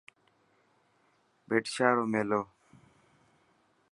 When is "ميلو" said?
2.11-2.41